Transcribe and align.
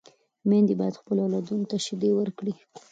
میندې 0.49 0.73
باید 0.81 0.99
خپلو 1.01 1.19
اولادونو 1.25 1.65
ته 1.71 1.77
شیدې 1.85 2.11
ورکړي. 2.15 2.53